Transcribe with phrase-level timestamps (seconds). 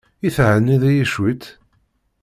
[0.27, 1.43] I thenniḍ-iyi cwiṭ?